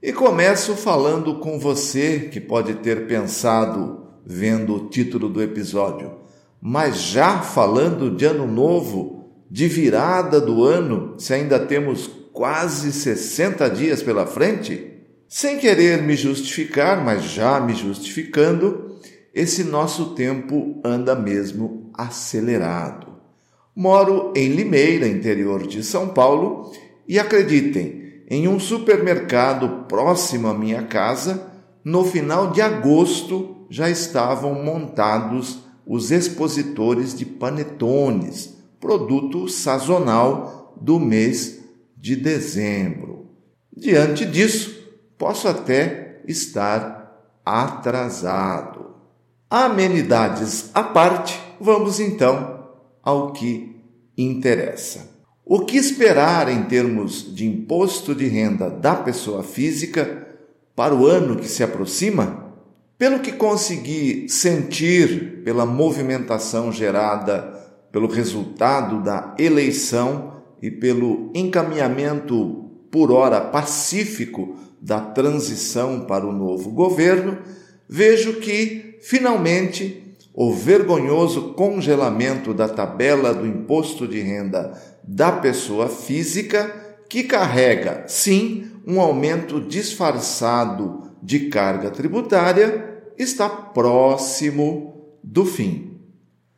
[0.00, 6.12] E começo falando com você que pode ter pensado, vendo o título do episódio,
[6.62, 13.68] mas já falando de ano novo, de virada do ano, se ainda temos quase 60
[13.70, 14.88] dias pela frente?
[15.28, 19.00] Sem querer me justificar, mas já me justificando,
[19.34, 23.14] esse nosso tempo anda mesmo acelerado.
[23.74, 26.72] Moro em Limeira, interior de São Paulo,
[27.08, 31.50] e acreditem, em um supermercado próximo à minha casa,
[31.82, 41.60] no final de agosto já estavam montados os expositores de panetones, produto sazonal do mês
[41.96, 43.30] de dezembro.
[43.74, 48.94] Diante disso, posso até estar atrasado.
[49.48, 52.68] Amenidades à parte, vamos então
[53.02, 53.80] ao que
[54.16, 55.17] interessa.
[55.50, 60.28] O que esperar em termos de imposto de renda da pessoa física
[60.76, 62.52] para o ano que se aproxima?
[62.98, 67.58] Pelo que consegui sentir pela movimentação gerada
[67.90, 76.68] pelo resultado da eleição e pelo encaminhamento por hora pacífico da transição para o novo
[76.72, 77.38] governo,
[77.88, 80.07] vejo que, finalmente,
[80.40, 84.72] o vergonhoso congelamento da tabela do imposto de renda
[85.02, 86.72] da pessoa física,
[87.08, 95.98] que carrega, sim, um aumento disfarçado de carga tributária, está próximo do fim.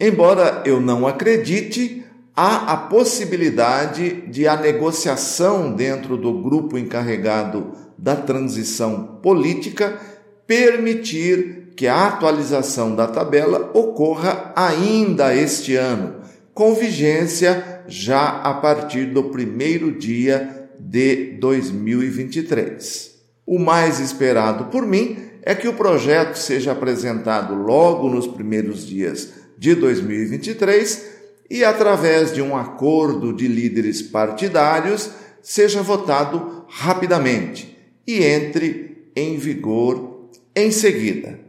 [0.00, 8.16] Embora eu não acredite, há a possibilidade de a negociação dentro do grupo encarregado da
[8.16, 10.00] transição política
[10.48, 16.16] permitir que a atualização da tabela ocorra ainda este ano,
[16.52, 23.12] com vigência já a partir do primeiro dia de 2023.
[23.46, 29.34] O mais esperado por mim é que o projeto seja apresentado logo nos primeiros dias
[29.56, 31.06] de 2023
[31.48, 40.28] e, através de um acordo de líderes partidários, seja votado rapidamente e entre em vigor
[40.56, 41.46] em seguida.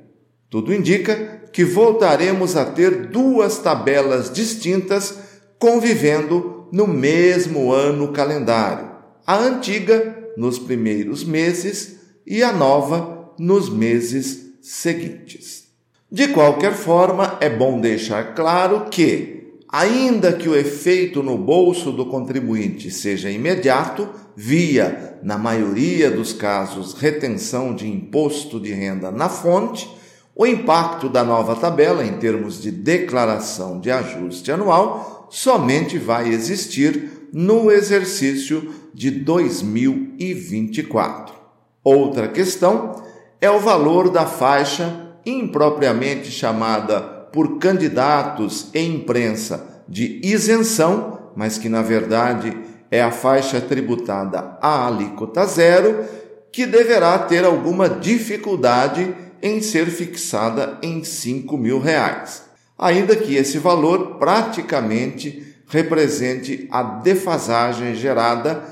[0.50, 5.18] Tudo indica que voltaremos a ter duas tabelas distintas
[5.60, 8.90] convivendo no mesmo ano calendário.
[9.26, 15.66] A antiga nos primeiros meses e a nova nos meses seguintes.
[16.12, 22.08] De qualquer forma, é bom deixar claro que, ainda que o efeito no bolso do
[22.08, 29.99] contribuinte seja imediato, via, na maioria dos casos, retenção de imposto de renda na fonte,
[30.40, 37.28] o impacto da nova tabela em termos de declaração de ajuste anual somente vai existir
[37.34, 41.36] no exercício de 2024.
[41.84, 43.04] Outra questão
[43.42, 47.02] é o valor da faixa impropriamente chamada
[47.34, 52.58] por candidatos e imprensa de isenção, mas que na verdade
[52.90, 56.06] é a faixa tributada à alíquota zero,
[56.50, 62.44] que deverá ter alguma dificuldade em ser fixada em 5 mil reais,
[62.78, 68.64] ainda que esse valor praticamente represente a defasagem gerada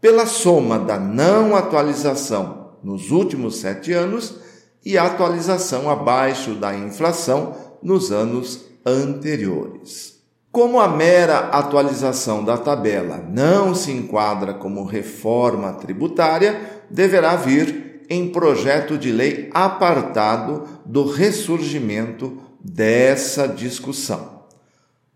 [0.00, 4.36] pela soma da não atualização nos últimos sete anos
[4.84, 10.16] e a atualização abaixo da inflação nos anos anteriores.
[10.52, 16.58] Como a mera atualização da tabela não se enquadra como reforma tributária,
[16.88, 24.44] deverá vir em projeto de lei apartado do ressurgimento dessa discussão.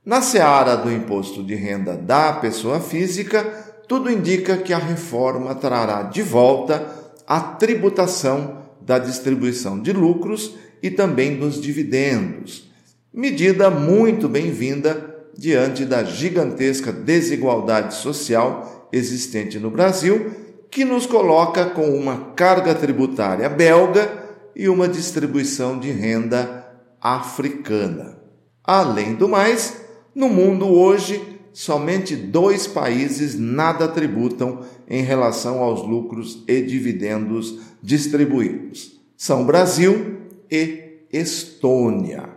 [0.05, 3.45] Na seara do imposto de renda da pessoa física,
[3.87, 6.87] tudo indica que a reforma trará de volta
[7.27, 12.71] a tributação da distribuição de lucros e também dos dividendos,
[13.13, 21.91] medida muito bem-vinda diante da gigantesca desigualdade social existente no Brasil que nos coloca com
[21.91, 24.21] uma carga tributária belga
[24.55, 26.67] e uma distribuição de renda
[27.01, 28.19] africana.
[28.63, 29.81] Além do mais,
[30.15, 39.01] no mundo hoje, somente dois países nada tributam em relação aos lucros e dividendos distribuídos.
[39.17, 40.19] São Brasil
[40.51, 42.29] e Estônia.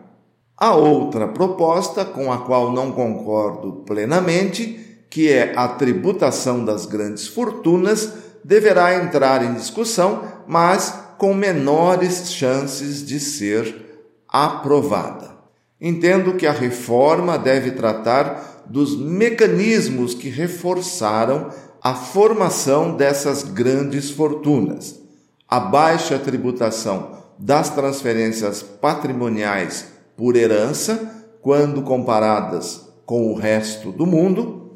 [0.58, 4.80] A outra proposta, com a qual não concordo plenamente,
[5.10, 13.06] que é a tributação das grandes fortunas, deverá entrar em discussão, mas com menores chances
[13.06, 15.32] de ser aprovada.
[15.80, 21.50] Entendo que a reforma deve tratar dos mecanismos que reforçaram
[21.82, 25.00] a formação dessas grandes fortunas.
[25.48, 34.72] A baixa tributação das transferências patrimoniais por herança, quando comparadas com o resto do mundo,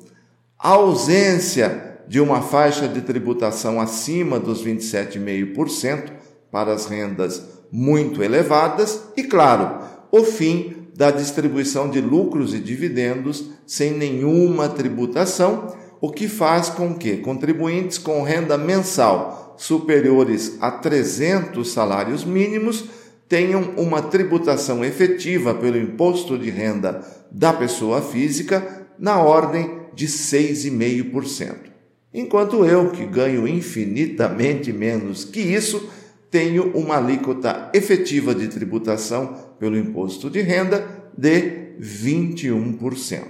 [0.59, 6.11] a ausência de uma faixa de tributação acima dos 27,5%
[6.51, 9.79] para as rendas muito elevadas e, claro,
[10.11, 16.95] o fim da distribuição de lucros e dividendos sem nenhuma tributação, o que faz com
[16.95, 22.85] que contribuintes com renda mensal superiores a 300 salários mínimos
[23.27, 31.76] tenham uma tributação efetiva pelo imposto de renda da pessoa física na ordem de 6,5%.
[32.17, 35.87] Enquanto eu, que ganho infinitamente menos que isso,
[36.31, 40.83] tenho uma alíquota efetiva de tributação pelo imposto de renda
[41.15, 43.21] de 21%.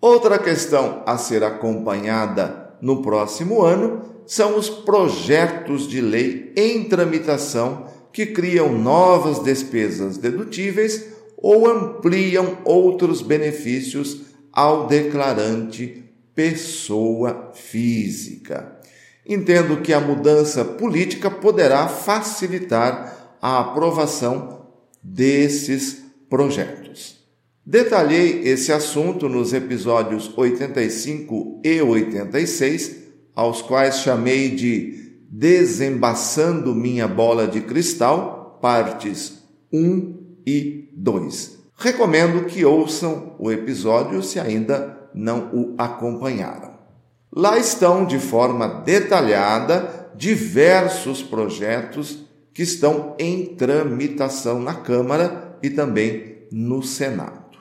[0.00, 7.86] Outra questão a ser acompanhada no próximo ano são os projetos de lei em tramitação
[8.12, 11.04] que criam novas despesas dedutíveis
[11.36, 14.20] ou ampliam outros benefícios
[14.52, 16.09] ao declarante
[16.40, 18.80] pessoa física.
[19.28, 24.66] Entendo que a mudança política poderá facilitar a aprovação
[25.02, 27.18] desses projetos.
[27.64, 32.96] Detalhei esse assunto nos episódios 85 e 86,
[33.34, 41.58] aos quais chamei de Desembaçando Minha Bola de Cristal, partes 1 e 2.
[41.76, 46.70] Recomendo que ouçam o episódio se ainda não o acompanharam.
[47.34, 56.46] Lá estão de forma detalhada diversos projetos que estão em tramitação na Câmara e também
[56.50, 57.58] no Senado.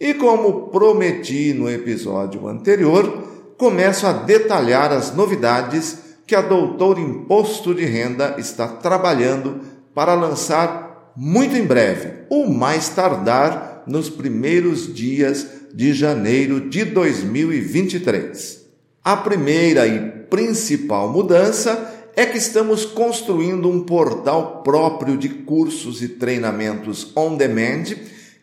[0.00, 3.24] E como prometi no episódio anterior,
[3.56, 9.60] começo a detalhar as novidades que a Doutor Imposto de Renda está trabalhando
[9.94, 18.64] para lançar muito em breve, ou mais tardar nos primeiros dias de janeiro de 2023.
[19.02, 20.00] A primeira e
[20.30, 27.84] principal mudança é que estamos construindo um portal próprio de cursos e treinamentos on demand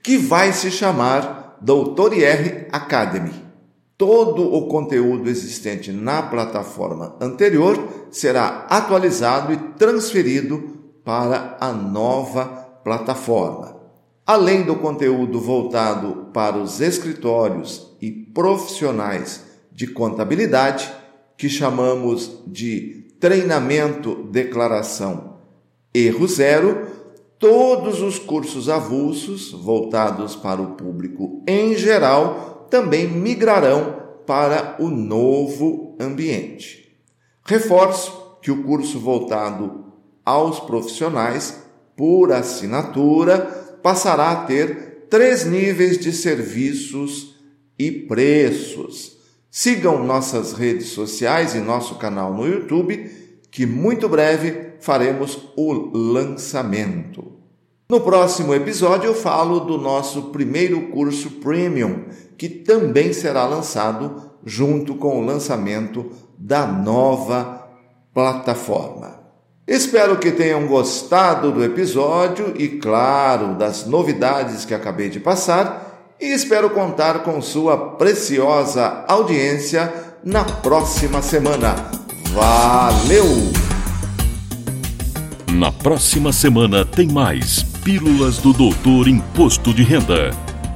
[0.03, 3.51] que vai se chamar Doutor IR Academy
[4.01, 10.57] todo o conteúdo existente na plataforma anterior será atualizado e transferido
[11.05, 12.45] para a nova
[12.83, 13.80] plataforma.
[14.31, 20.89] Além do conteúdo voltado para os escritórios e profissionais de contabilidade,
[21.35, 25.35] que chamamos de treinamento declaração
[25.93, 26.87] erro zero,
[27.37, 35.97] todos os cursos avulsos voltados para o público em geral também migrarão para o novo
[35.99, 36.97] ambiente.
[37.43, 39.91] Reforço que o curso voltado
[40.23, 41.61] aos profissionais
[41.97, 47.35] por assinatura passará a ter três níveis de serviços
[47.77, 49.17] e preços.
[49.49, 53.11] Sigam nossas redes sociais e nosso canal no YouTube,
[53.51, 57.33] que muito breve faremos o lançamento.
[57.89, 62.05] No próximo episódio eu falo do nosso primeiro curso Premium,
[62.37, 67.67] que também será lançado junto com o lançamento da nova
[68.13, 69.20] plataforma.
[69.71, 76.25] Espero que tenham gostado do episódio e, claro, das novidades que acabei de passar, e
[76.25, 79.89] espero contar com sua preciosa audiência
[80.25, 81.73] na próxima semana.
[82.33, 83.23] Valeu!
[85.53, 90.50] Na próxima semana tem mais Pílulas do Doutor Imposto de Renda.